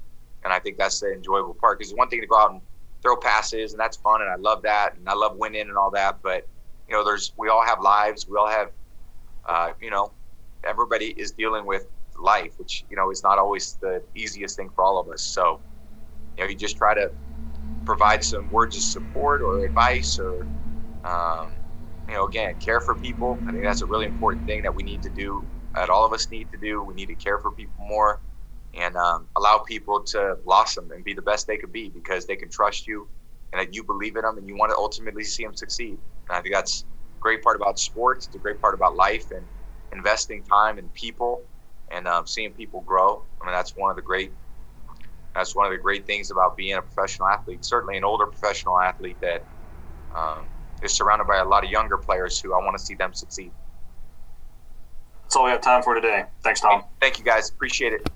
And 0.44 0.52
I 0.52 0.60
think 0.60 0.78
that's 0.78 1.00
the 1.00 1.14
enjoyable 1.14 1.54
part 1.54 1.78
because 1.78 1.92
it's 1.92 1.98
one 1.98 2.10
thing 2.10 2.22
to 2.22 2.28
go 2.28 2.38
out 2.38 2.52
and 2.52 2.62
throw 3.02 3.16
passes 3.16 3.74
and 3.74 3.80
that's 3.80 3.98
fun 3.98 4.22
and 4.22 4.30
I 4.30 4.36
love 4.36 4.64
that 4.64 4.96
and 4.98 5.08
I 5.08 5.14
love 5.14 5.38
winning 5.38 5.70
and 5.70 5.78
all 5.78 5.92
that. 5.92 6.20
But 6.22 6.50
you 6.88 6.96
know, 6.96 7.04
there's 7.04 7.34
we 7.38 7.50
all 7.50 7.64
have 7.66 7.82
lives. 7.82 8.28
We 8.30 8.38
all 8.38 8.48
have, 8.50 8.72
uh, 9.48 9.72
you 9.82 9.90
know, 9.90 10.14
everybody 10.66 11.08
is 11.08 11.32
dealing 11.32 11.66
with 11.66 11.86
life, 12.20 12.54
which 12.58 12.86
you 12.90 12.98
know 12.98 13.12
is 13.12 13.24
not 13.24 13.40
always 13.40 13.78
the 13.82 14.04
easiest 14.16 14.56
thing 14.58 14.70
for 14.70 14.84
all 14.84 15.00
of 15.00 15.10
us. 15.10 15.22
So, 15.24 15.62
you 16.38 16.44
know, 16.44 16.50
you 16.50 16.56
just 16.58 16.78
try 16.78 16.94
to 16.94 17.12
provide 17.86 18.24
some 18.24 18.50
words 18.50 18.76
of 18.76 18.84
support 18.84 19.42
or 19.42 19.66
advice, 19.66 20.20
or 20.20 20.48
um, 21.04 21.52
you 22.10 22.16
know, 22.16 22.28
again, 22.28 22.56
care 22.60 22.82
for 22.82 22.96
people. 22.96 23.44
I 23.48 23.52
think 23.52 23.64
that's 23.64 23.82
a 23.82 23.86
really 23.86 24.06
important 24.06 24.46
thing 24.46 24.64
that 24.64 24.76
we 24.76 24.84
need 24.84 25.04
to 25.04 25.10
do, 25.10 25.48
that 25.76 25.90
all 25.90 26.06
of 26.06 26.14
us 26.14 26.32
need 26.32 26.52
to 26.52 26.58
do. 26.58 26.84
We 26.84 26.94
need 26.94 27.08
to 27.08 27.16
care 27.16 27.40
for 27.40 27.52
people 27.52 27.86
more 27.86 28.22
and 28.74 28.96
um, 28.96 29.28
allow 29.36 29.60
people 29.60 30.02
to 30.04 30.38
blossom 30.46 30.92
and 30.92 31.04
be 31.04 31.14
the 31.14 31.22
best 31.22 31.48
they 31.48 31.58
could 31.58 31.72
be 31.72 31.90
because 31.90 32.26
they 32.26 32.36
can 32.36 32.50
trust 32.50 32.88
you 32.88 33.08
and 33.52 33.62
that 33.62 33.74
you 33.74 33.84
believe 33.84 34.16
in 34.16 34.24
them 34.24 34.38
and 34.38 34.48
you 34.48 34.56
want 34.58 34.72
to 34.72 34.78
ultimately 34.78 35.24
see 35.24 35.44
them 35.44 35.56
succeed. 35.56 35.98
And 36.30 36.38
I 36.38 36.42
think 36.42 36.54
that's 36.54 36.84
a 36.84 37.20
great 37.22 37.44
part 37.44 37.56
about 37.56 37.80
sports. 37.80 38.28
It's 38.28 38.36
a 38.36 38.40
great 38.40 38.62
part 38.62 38.76
about 38.76 38.96
life 38.96 39.32
and 39.32 39.48
investing 39.92 40.44
time 40.44 40.78
in 40.78 40.90
people 40.90 41.42
and 41.92 42.08
um, 42.08 42.28
seeing 42.28 42.52
people 42.52 42.82
grow. 42.82 43.24
I 43.42 43.46
mean, 43.46 43.54
that's 43.54 43.76
one 43.76 43.90
of 43.90 43.96
the 43.96 44.02
great 44.02 44.32
that's 45.36 45.56
one 45.56 45.68
of 45.68 45.72
the 45.72 45.78
great 45.78 46.08
things 46.08 46.32
about 46.32 46.58
being 46.58 46.76
a 46.76 46.82
professional 46.82 47.28
athlete. 47.28 47.64
Certainly, 47.64 47.98
an 47.98 48.04
older 48.04 48.26
professional 48.26 48.80
athlete 48.80 49.18
that 49.22 49.46
um, 50.16 50.46
is 50.82 50.94
surrounded 50.94 51.28
by 51.28 51.38
a 51.38 51.46
lot 51.46 51.64
of 51.64 51.70
younger 51.70 51.98
players 51.98 52.40
who 52.40 52.54
I 52.54 52.58
want 52.58 52.76
to 52.78 52.84
see 52.84 52.96
them 52.96 53.14
succeed. 53.14 53.52
That's 55.24 55.36
all 55.36 55.46
we 55.46 55.52
have 55.52 55.62
time 55.62 55.84
for 55.84 55.94
today. 55.94 56.26
Thanks, 56.44 56.62
Tom. 56.62 56.86
Thank 57.02 57.20
you, 57.20 57.26
guys. 57.26 57.50
Appreciate 57.50 57.94
it. 57.94 58.10